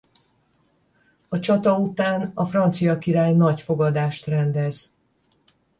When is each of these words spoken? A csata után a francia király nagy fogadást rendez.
A 1.29 1.39
csata 1.39 1.77
után 1.79 2.31
a 2.33 2.45
francia 2.45 2.97
király 2.97 3.33
nagy 3.33 3.61
fogadást 3.61 4.25
rendez. 4.25 4.93